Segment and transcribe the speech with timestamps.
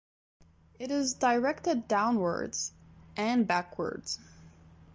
[0.79, 2.71] It is directed downwards
[3.15, 4.17] and backwards.